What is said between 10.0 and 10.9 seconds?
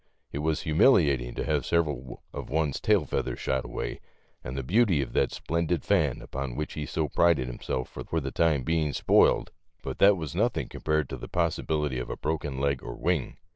was 120 THE LITTLE